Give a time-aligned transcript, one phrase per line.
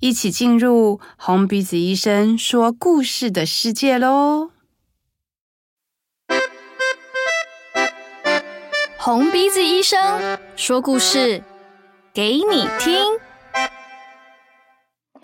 [0.00, 4.50] 一起进入红鼻子医生说故事的世界喽！
[8.96, 11.42] 红鼻子医生说故事
[12.14, 13.18] 给你听。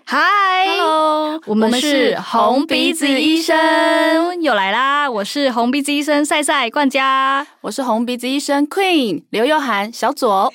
[0.03, 5.09] 嗨，Hello，我们是红鼻子医生，又来啦！
[5.09, 10.53] 我是红鼻子医生赛赛冠佳，我是红鼻子医生 Queen 刘又涵小左。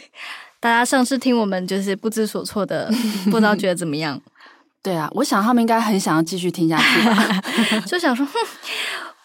[0.60, 2.92] 大家上次听我们就是不知所措的，
[3.30, 4.20] 不知道觉得怎么样？
[4.82, 7.40] 对啊，我想他们应该很想要继续听下去吧，
[7.86, 8.32] 就想说，哼，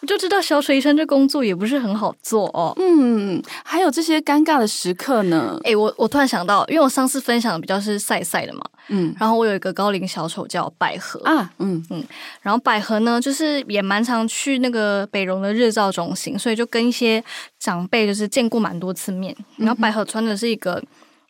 [0.01, 2.73] 我就知道小水医生这工作也不是很好做哦。
[2.77, 5.57] 嗯，还有这些尴尬的时刻呢。
[5.63, 12.03] 哎，我我突然想到，因为我上次分享的比较是赛赛的嘛，嗯，然后我有一个高龄小丑叫百合啊，嗯嗯，
[12.41, 17.23] 然后百合呢，就是也蛮常去那个北荣的日照中心，所以就跟一些
[17.59, 19.33] 长辈就是见过蛮多次面。
[19.55, 20.83] 然后百合穿的是一个。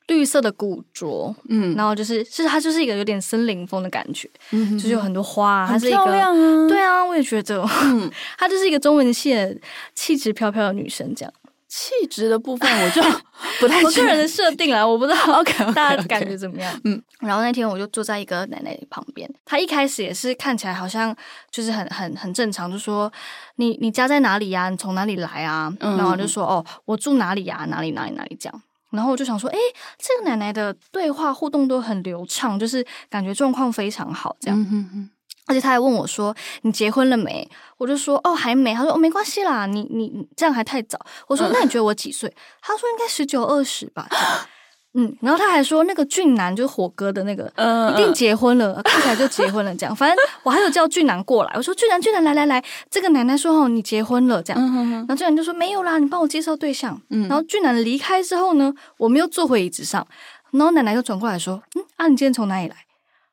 [0.08, 9.56] 绿色的古着，嗯，然后就是，是它就是一个有点森林风的感觉，嗯就是有很多花，它是一个，很漂亮啊，对啊，我也觉得，嗯， 它就是一个中文系的
[9.94, 11.34] 气质飘飘的女生，这样。
[11.68, 13.02] 气质的部分我就
[13.60, 15.74] 不太，我个人的设定啦，我不知道， OK，, okay, okay.
[15.74, 16.82] 大家感觉怎么样？
[16.86, 21.14] 嗯，然后那天我就坐在一个奶奶旁边，她一开始也是看起来好像
[21.52, 23.12] 就是很很很正常，就说
[23.56, 24.70] 你你家在哪里呀？
[24.70, 25.74] 你从哪里来啊？
[25.82, 27.66] 嗯，然后就说哦，我住哪里呀？
[27.68, 28.62] 哪里哪里哪里这样。
[28.96, 29.58] 然后我就想说，哎，
[29.98, 34.60] 这个奶奶的对话互动都很流畅，就是感觉状况非常好，这样。
[34.60, 35.10] 嗯、哼哼
[35.48, 44.08] 而且他还问我说：“你结婚了没？”我就说：“哦，还没。”他说：“哦，没关系啦，你你你这样还太早。”我说：“那你觉得我几岁？”他说：“应该十九二十吧。
[44.98, 47.52] ”嗯，然后他还说那个俊男就是火哥的那个，
[47.92, 49.94] 一定结婚了， 看起来就结婚了这样。
[49.94, 54.74] 反正我还有叫俊男过来，我说俊男俊男来来来，这个奶奶说哦你结婚了这样。
[54.74, 57.00] 然后俊男就说没有啦，你帮我介绍对象。
[57.10, 60.08] 然后俊男离开之后呢，我们又坐回椅子上，
[60.52, 62.76] 然后奶奶又转过来说，嗯啊你今天从哪里来？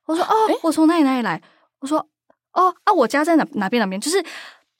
[0.07, 1.41] 我说哦我从哪里哪里来？
[1.79, 2.05] 我说
[2.55, 4.01] 哦啊我家在哪哪边哪边？
[4.01, 4.21] 就是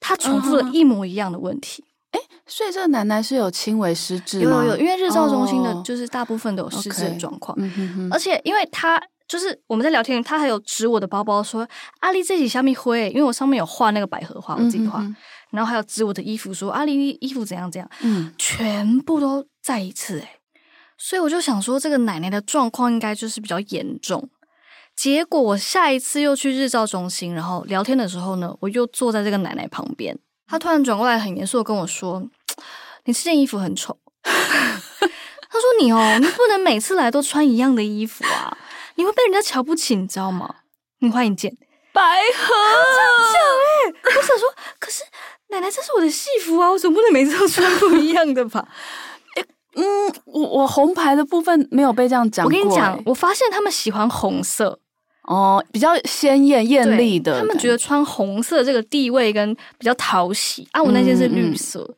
[0.01, 1.85] 他重复了一模一样的问题。
[2.13, 4.63] 哎，所以这个奶奶是有轻微失智吗？
[4.65, 7.57] 有有有，因为日照中心的就是大部分都有失智的状况，
[8.11, 11.67] 而且因为他就是我们在聊天，他还有指我的包包说
[12.01, 15.17] 阿丽这几下面灰，因为我上面有画那个百合花，我自己画，嗯、哼哼。
[15.53, 20.37] 然后还有指我的衣服说阿丽衣服怎样怎样，嗯，全部都再一次哎，
[20.97, 24.31] 所以我就想说这个奶奶的状况应该就是比较严重，
[24.97, 30.19] 结果我下一次又去日照中心，然后聊天的时候呢，我又坐在这个奶奶旁边。
[30.53, 32.23] 他突然转过来，很严肃的跟我说
[33.07, 33.97] ：“你这件衣服很丑。
[34.23, 38.55] ”他说：“你哦，你不能每次来都穿一样的衣服啊，
[38.97, 40.57] 你会被人家瞧不起，你知道吗？”
[41.01, 41.51] 你换一件
[41.91, 42.03] 百
[42.37, 42.55] 合，
[44.05, 44.47] 我想说，
[44.79, 45.03] 可是
[45.49, 48.69] 奶奶这是我的戏服啊，我总不能每次都穿不一样的吧？
[49.37, 49.45] 哎，
[49.77, 52.55] 嗯，我我红牌的部分没有被这样讲过。
[52.55, 54.79] 我跟你讲，我发现他们喜欢红色。
[55.23, 60.83] 哦，比较鲜艳艳丽的，他们觉得穿红色这个地位跟比较讨喜啊。
[60.83, 61.89] 我那件是绿色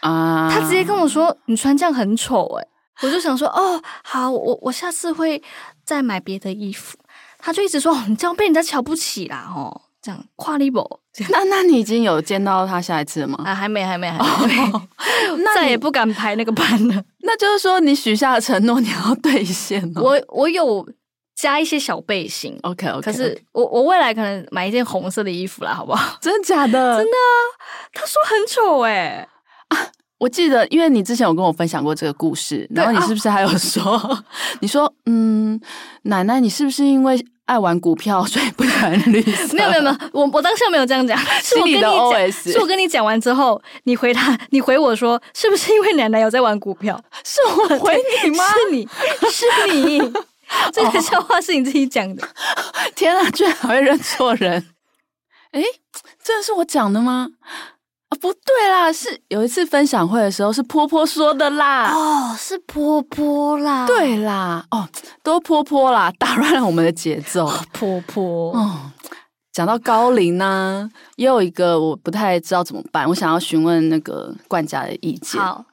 [0.00, 2.66] 啊，他直接跟我说你穿这样很丑哎，
[3.00, 5.42] 我就想说哦好，我我下次会
[5.82, 6.98] 再买别的衣服。
[7.38, 11.00] 他就一直说你这样被人家瞧不起啦哦，这样跨立博。
[11.30, 13.38] 那 那你已经有见到他下一次了吗？
[13.46, 14.54] 啊，还没还没还没，
[15.42, 17.02] 那再也不敢排那个班了。
[17.24, 20.02] 那就是说你许下的承诺你要兑现哦。
[20.02, 20.86] 我我有。
[21.34, 23.00] 加一些小背心，OK OK。
[23.00, 26.16] 可是我我未来可能买一件红色的衣服啦，好不好？
[26.22, 26.70] 真的假的？
[26.96, 27.30] 真的啊！
[27.92, 29.26] 他说很丑哎
[29.68, 29.78] 啊！
[30.18, 34.24] 我记得，因为你之前有跟我分享过这个故事，然后你是不是还有说，啊、
[34.60, 35.60] 你说嗯，
[36.02, 39.54] 奶奶，你是不是因为爱玩股票所以不喜欢绿色？
[39.56, 46.98] 没有没有没有，我我当时没有这样讲，是我跟你讲，是我跟你讲完之后，你回他，你回我说，是不是因为奶奶有在玩股票？
[47.24, 48.44] 是我回你吗？
[48.54, 48.88] 是你
[49.30, 50.12] 是你。
[50.72, 52.28] 这个笑话是你自己讲的，哦、
[52.94, 54.64] 天啊，居然还会认错人！
[55.52, 55.62] 哎，
[56.22, 57.28] 这是我讲的吗？
[58.08, 61.92] 啊，不对啦，是有一次分享会的时候，是波波说的啦。
[61.92, 63.86] 哦，是波波啦。
[63.86, 64.88] 对啦，哦，
[65.22, 67.50] 都波波啦，打乱了我们的节奏。
[67.72, 68.90] 波波，哦，
[69.52, 75.40] 讲到高龄呢，也有一个我不太知道怎么办，我想要询问那个冠家的意见。
[75.40, 75.64] 好，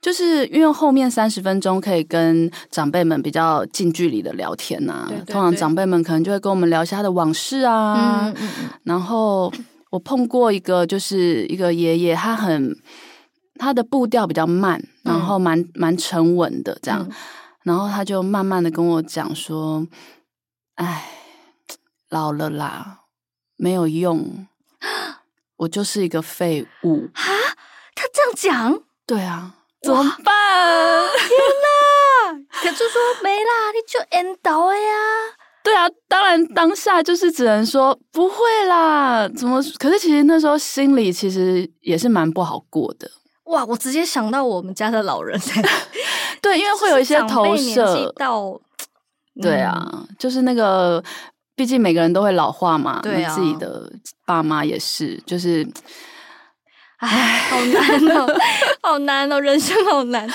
[0.00, 8.28] 就是因为后面三十分钟可以跟长辈们比较近距离的聊天呐、啊，通常长辈们可能就会跟我们聊一下他的往事啊。
[8.28, 8.70] 嗯嗯嗯。
[8.84, 9.52] 然后
[9.90, 12.76] 我碰过一个，就是一个爷爷，他很
[13.58, 17.14] 他的步调比较慢，然后蛮、嗯、蛮沉稳的这样，嗯、
[17.64, 19.84] 然后他就慢慢的跟我讲说
[20.76, 21.10] ：“哎，
[22.10, 23.00] 老了啦，
[23.56, 24.46] 没有用，
[25.56, 27.22] 我就是一个废物。”啊，
[27.96, 28.82] 他这样讲？
[29.04, 29.54] 对啊。
[29.82, 31.08] 怎么办？
[31.16, 31.68] 天哪！
[32.62, 34.80] 可是说没啦，你就 end 到呀？
[35.62, 38.36] 对啊，当然当下就是只能说不会
[38.66, 39.28] 啦。
[39.36, 39.62] 怎么？
[39.78, 43.10] 可是其实那时候心里其实也是蛮不好过的。
[43.44, 43.64] 哇！
[43.64, 45.38] 我直接想到我们家的老人。
[46.42, 48.58] 对，因为会有一些投射到。
[49.34, 51.02] 嗯、对啊，就是那个，
[51.54, 53.00] 毕竟每个人都会老化嘛。
[53.02, 53.92] 对啊，自己的
[54.24, 55.66] 爸妈也是，就是。
[56.98, 58.26] 唉，好难哦，
[58.82, 60.28] 好难哦，人生好难。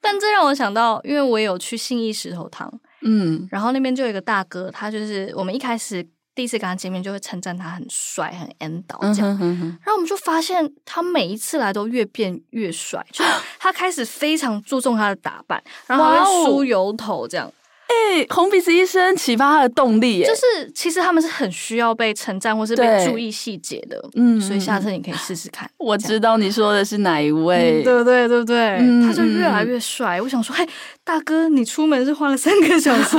[0.00, 2.72] 但这让我想到，因为我有去信义石头汤，
[3.02, 9.32] 嗯，然后那边就有一个大哥，他就是我们一开始第一次跟他见面，就会称赞他很帅、很 N 导这样。
[9.32, 17.52] 嗯、哼哼哼，然后我们就发现，他每一次来都越变越帅，就是他开始非常注重他的打扮，然后他会梳油头这样。
[17.88, 20.42] 哎、欸，红鼻子医生启发他的动力，耶，就是
[20.74, 25.70] 其实他们是很需要被称赞或是被注意细节的，嗯，所以下次你可以试试看。
[25.78, 28.26] 我知道你说的是哪一位，嗯、对不对？
[28.26, 28.56] 对不对？
[28.80, 30.20] 嗯、他就越来越帅。
[30.20, 30.66] 我想说，嘿，
[31.04, 33.16] 大哥，你出门是花了三个小时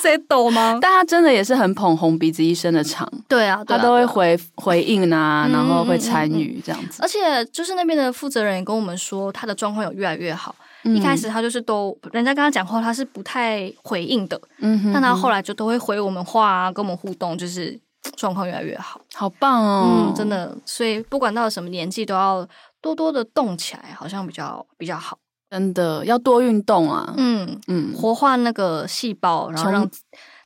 [0.00, 0.78] 在 抖吗？
[0.80, 7.02] 但他真的也是很捧红鼻子医生的场，对啊，他都会回回应啊，然后会参与这样子。
[7.02, 10.54] 而且就是那边的负责人也跟我们说，他的状况有越来越好。
[10.84, 14.40] 一开始他就是都，人家跟他讲话，他是不太回应的。
[14.58, 17.78] 嗯哼，但他后来就都会回我们话啊，跟我们互动，就是
[18.16, 20.08] 状况越来越好，好棒哦！
[20.08, 22.46] 嗯，真的，所以不管到了什么年纪，都要
[22.80, 25.16] 多多的动起来，好像比较比较好。
[25.50, 27.12] 真的要多运动啊！
[27.16, 29.86] 嗯嗯，活化那个细胞，然后让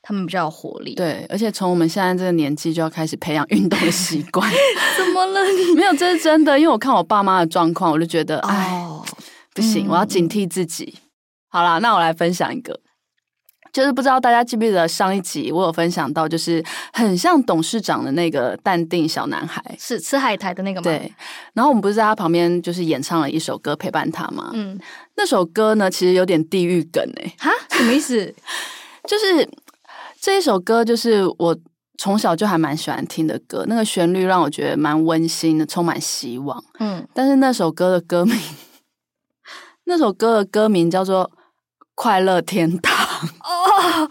[0.02, 0.96] 他们比较有活力。
[0.96, 4.50] 对，而且从我们现在这个年纪就要开始培养运动的习惯。
[4.98, 5.76] 怎么了你？
[5.76, 8.84] 没有，这是真的，因为我看我爸妈的状况，我就觉得，哎。
[8.84, 9.04] 哦
[9.56, 10.84] 不行，我要警惕自己。
[10.84, 11.00] 嗯、
[11.48, 12.78] 好啦，那我来分享一个，
[13.72, 16.62] 就是不知道大家记不记得上一集我有分享到，就是
[16.92, 20.84] 很像董事长的那个淡定小男孩，是吃海苔的那个吗？
[20.84, 21.10] 对。
[21.54, 24.50] 然后我们不是在他旁边就是演唱了一首歌陪伴他吗？
[24.52, 24.78] 嗯。
[25.16, 27.34] 那首歌呢，其实有点地狱梗哎、欸。
[27.38, 27.50] 哈？
[27.70, 28.34] 什么意思？
[29.08, 29.48] 就是
[30.20, 31.56] 这一首歌，就是我
[31.96, 36.62] 从小就还蛮喜欢听的歌，那个旋律让我觉得蛮温馨的，充满希望。
[36.80, 37.06] 嗯。
[37.14, 38.36] 但是那首歌的歌名。
[39.86, 41.24] 那首歌的歌名叫做
[41.94, 42.92] 《快乐天堂》
[43.42, 44.08] 哦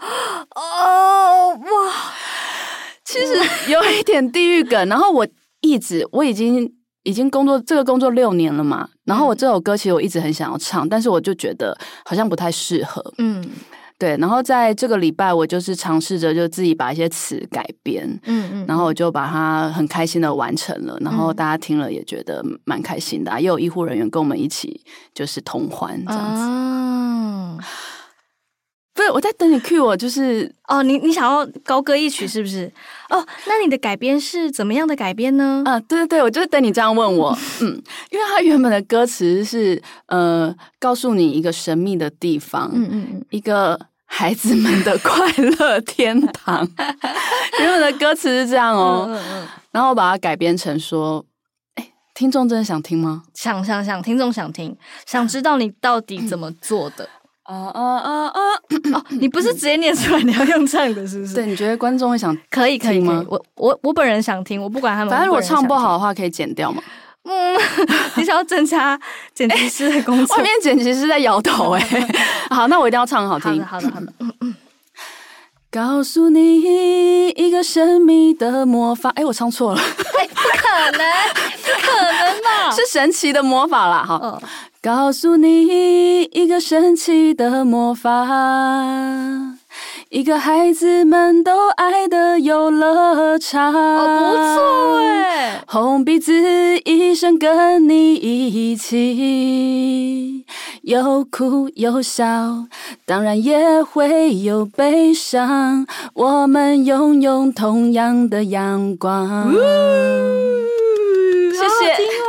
[0.54, 1.92] 哦哇，
[3.04, 4.88] 其实有一点地狱梗。
[4.88, 5.26] 然后我
[5.60, 13.12] 一直我已经已经工作这个工作六年了嘛，然后我这首歌其实我一直很想要唱，但是我就觉得好像不太适合。
[13.18, 13.46] 嗯。
[13.98, 24.82] 对，然后在这个礼拜，我就是尝试着就自己把一些词改编，嗯嗯，然后我就把它很开心的完成了，然后大家听了也觉得蛮开心的，啊，也有医护人员跟我们一起
[25.14, 26.42] 就是同欢这样子。
[26.42, 27.58] 哦，
[28.96, 32.64] 不是我在等你 cue 我，就是哦，你你想要高歌一曲是不是？
[33.10, 35.62] 哦，那你的改编是怎么样的改编呢？
[35.66, 43.78] 啊，对对对，我就是等你这样问我， 嗯，因为它原本的歌词是呃，告诉你一个神秘的地方，嗯嗯嗯，一个。
[44.08, 45.26] 孩子们的快
[45.58, 46.66] 乐天堂，
[47.58, 51.22] 原本的歌词是这样哦，嗯嗯嗯、然后我把它改编成说
[51.74, 53.24] ：“哎，听众真的想听吗？
[53.34, 54.74] 想想想，听众想听，
[55.04, 57.06] 想知道你到底怎么做的？
[57.46, 58.40] 啊啊啊啊！
[58.94, 61.34] 哦，你不是直接念出来，你要用唱的，是不是？
[61.34, 63.24] 对，你觉得观众会想可以可以吗？
[63.28, 66.82] 我我我本人想听，我不管他们，反正我唱不好的话可以剪掉嘛。”
[67.28, 67.56] 嗯，
[68.16, 68.96] 你想要增加
[69.34, 70.36] 剪辑师的工作？
[70.36, 72.08] 外面剪辑师在摇头哎。
[72.50, 73.60] 好，那我一定要唱好听。
[73.64, 74.54] 好的，好的，好的。
[75.68, 79.10] 告诉你一个神秘的魔法。
[79.10, 79.80] 哎，我唱错了。
[80.76, 81.00] 可能，
[81.62, 82.70] 不可能吧？
[82.76, 84.04] 是神奇的魔法啦。
[84.06, 84.42] 哈，哦、
[84.82, 88.26] 告诉你一个神奇的魔法。
[90.08, 95.60] 一个孩子们都爱的游乐场，哦，不错哎！
[95.66, 96.32] 红鼻子
[96.84, 100.46] 医生跟你一起，
[100.82, 102.66] 有哭有笑，
[103.04, 105.84] 当然也会有悲伤。
[106.14, 109.52] 我们拥有同样的阳光。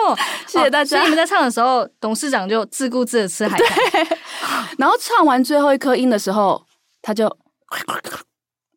[0.13, 0.97] 哦，谢谢大家。
[0.97, 4.07] 所以你们在唱的时候，董事长就自顾自的吃海苔，
[4.77, 6.63] 然后唱完最后一颗音的时候，
[7.01, 7.25] 他就。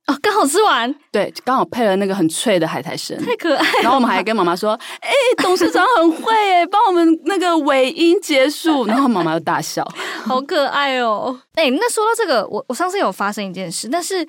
[0.06, 3.64] 哦，刚好吃完，对，刚好配了那个很脆的海苔声，太可爱。
[3.80, 8.84] 然后我们还跟妈妈说：“哎、欸，董事长很会哎，帮我们那个尾音结束。
[8.90, 9.86] ”然后妈妈又大笑，
[10.26, 11.38] 好可爱哦。
[11.54, 14.26] 哎、欸，那说到这个，我我上次有发生一件事，但是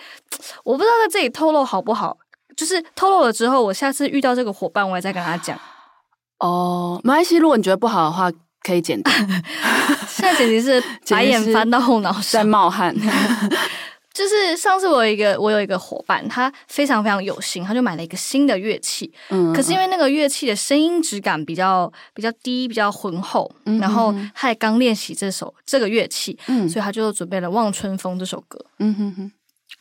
[0.63, 2.15] 我不知道在这里透露好不好。
[2.55, 5.59] 就是透露了之后，我下次遇到这个伙伴，我也再跟他讲。
[6.41, 8.31] 哦，没关系，如果你觉得不好的话，
[8.63, 9.13] 可以剪掉。
[10.07, 12.95] 现在简直是 白眼翻到后脑在冒汗。
[14.13, 19.09] 就是上次我有一个我有一个伙伴，他非常非常有心，他就买了一个新的乐器。
[19.29, 28.59] 嗯，可是因为那个乐器的声音质感比较比较低，比较浑厚，嗯、然后他也刚练习这首这个乐器，嗯，所以他就准备了《望春风》这首歌。
[28.79, 29.31] 嗯哼哼。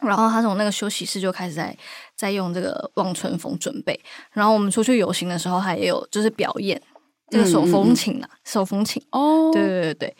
[0.02, 1.76] 然后他从那个休息室就开始在
[2.16, 3.98] 在用这个《望春风》准备。
[4.32, 6.80] 然后我们出去游行的时候，他也有就是表演
[7.28, 9.02] 这个手风琴啊，嗯、手风琴。
[9.12, 10.16] 哦，对对对对。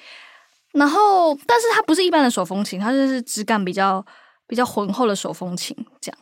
[0.73, 4.05] 然后，但是他不是一般的手风琴，他就是质感比较
[4.47, 5.77] 比较浑厚的手风琴。
[6.01, 6.19] 这样，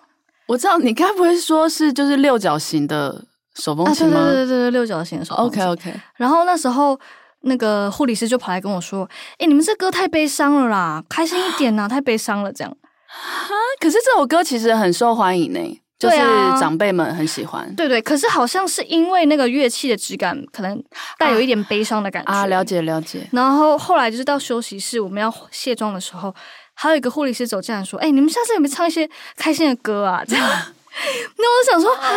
[0.47, 3.25] 我知道你该不会说是就是六角形的
[3.57, 4.21] 手风琴吗？
[4.21, 5.63] 啊、对对对对，六角形的手风琴。
[5.63, 6.01] OK OK。
[6.17, 6.99] 然后那时候
[7.41, 9.07] 那个护理师就跑来跟我说
[9.39, 12.75] ：“哎，你们这歌太悲伤了啦，开心一点呐、啊，太悲伤了。”这样。
[13.09, 15.81] 哈，可是这首歌其实很受欢迎呢。
[15.99, 16.17] 就是
[16.61, 20.81] 长辈们很喜欢，对，啊、对对，可是好像是因为那个乐器的质感，可能
[21.19, 22.47] 带有一点悲伤的感觉啊，啊。
[22.47, 23.27] 了解了解。
[23.33, 26.33] 然后后来就是到休息室，我们要卸妆的时候，
[26.75, 30.49] 还有一个护理师走进来说：“哎，你们下次有没有唱一些开心的歌啊？”这样。
[31.37, 32.11] 那我想说啊，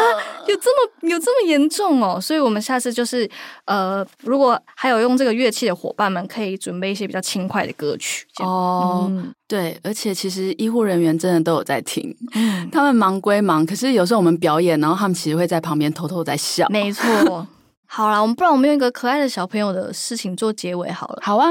[0.47, 2.19] 有这么有这么严重哦？
[2.21, 3.29] 所以我们下次就是
[3.65, 9.07] 呃，如果还有用这个乐器的伙伴们，可以准备一些比较轻快的歌曲哦。
[9.09, 16.65] 嗯、对，而且其实医护人员真的都有在听，嗯、他们忙归忙，可是有时候我们表演，然后他们其实会在旁边偷偷在笑。
[16.69, 17.45] 没错。
[17.85, 21.19] 好啦，我们不然我们用一个可爱的小朋友的事情做结尾好了。
[21.21, 21.49] 好啊，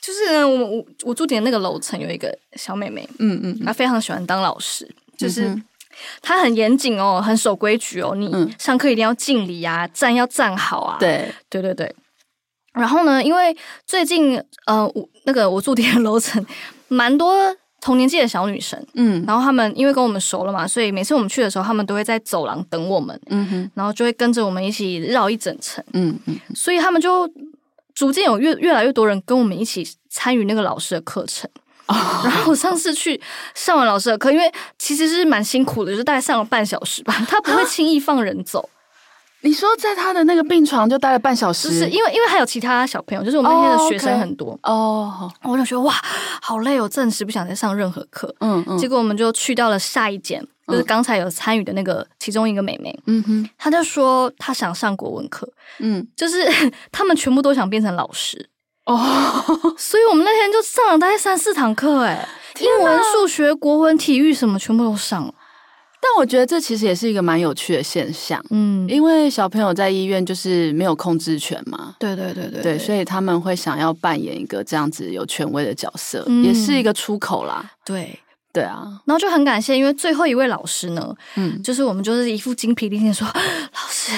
[0.00, 4.88] 就是呢，我我我住的那个楼层有一个小妹妹，嗯嗯，她非常喜欢当老师，
[5.18, 5.48] 就是。
[5.48, 5.64] 嗯
[6.22, 8.14] 他很严谨哦，很守规矩哦。
[8.14, 10.96] 你上课一定要敬礼啊，站要站好啊。
[10.98, 11.94] 对，对对对。
[12.72, 13.54] 然后呢，因为
[13.84, 16.42] 最近呃，我那个我住的楼层
[16.90, 17.34] 蛮多
[17.80, 27.26] 同年纪的小女生，嗯，然后他们因为跟我们熟了嘛，所以每次我们去的时候，他们都会在走廊等我们，嗯哼，然后就会跟着我们一起绕一整层，嗯嗯，所以他们就
[27.94, 31.48] 逐渐有越越来越多人跟我们一起参与那个老师的课程。
[31.88, 33.20] 然后我上次去
[33.54, 37.12] 上完老师的课，因为其实是蛮辛苦的，就是大概上了半小时吧。
[37.28, 38.68] 他不会轻易放人走。
[39.42, 41.68] 你说在他的那个病床就待了半小时？
[41.68, 45.30] 就是因为因为还有其他小朋友，就是我们那天的学生很多哦。
[45.42, 45.94] 我就觉得哇，
[46.42, 48.34] 好累哦，暂时不想再上任何课。
[48.40, 48.76] 嗯嗯。
[48.76, 52.96] 结果我们就去到了下一间，就是刚才有参与的那个其中一个妹妹。
[53.06, 53.48] 嗯哼。
[53.56, 55.50] 她就说她想上国文课。
[55.78, 56.06] 嗯。
[56.14, 56.46] 就是
[56.92, 58.48] 他们全部都想变成老师。
[58.86, 58.96] 哦，
[59.78, 62.28] 所以我们那天就上了大概三四堂课，哎，
[62.58, 65.32] 英文、数学、国文、体育什么全部都上了。
[66.02, 78.18] 但我觉得这其实也是一个蛮有趣的现象，嗯，因为小朋友在医院就是没有控制权嘛，对对对对，对，所以他们会想要扮演一个这样子有权威的角色，嗯、也是一个出口啦，对。
[78.52, 83.26] 对啊，然后就很感谢，因为最后一位老师呢，嗯，就是我们就是一副精疲力尽说，
[83.72, 84.12] 老师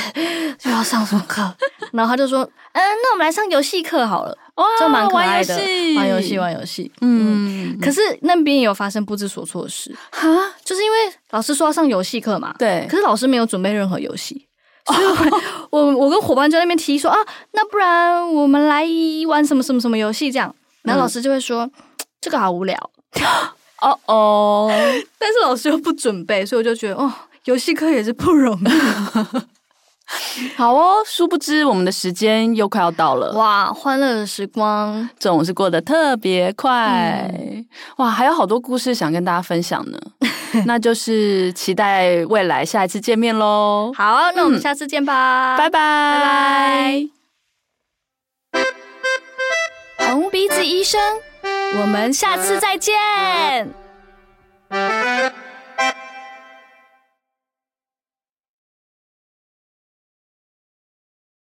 [0.64, 1.42] 又要上什么课，
[1.92, 5.54] 然后他就说，嗯，那我们来上游戏课好了，哇，就蛮可爱的，
[5.96, 10.26] 玩游戏，玩游戏，嗯，可是那边也有发生不知所措的事，哈，
[10.64, 10.96] 就是因为
[11.30, 14.48] 老师说要上游戏课嘛，对，可是老师没有准备任何游戏，
[14.86, 15.28] 所以我
[15.78, 17.18] 我我跟伙伴就在那边提议说啊，
[17.52, 18.86] 那不然我们来
[19.28, 21.70] 玩什么什么什么游戏这样，然后老师就会说
[22.22, 22.90] 这个好无聊。
[23.82, 24.70] 哦哦，
[25.18, 27.12] 但是老师又不准备，所以我就觉得哦，
[27.44, 28.64] 游戏课也是不容易。
[30.56, 33.32] 好哦，殊不知我们的时间又快要到了。
[33.32, 37.30] 哇，欢乐的时光总是过得特别快。
[37.32, 39.98] 嗯、哇，还有好多故事想跟大家分享呢。
[40.66, 43.90] 那就是期待未来下一次见面喽。
[43.96, 45.72] 好，那我们下次见吧，拜拜
[46.20, 47.08] 拜拜。
[50.10, 51.00] 红鼻子医生，
[51.80, 52.92] 我们下次再见。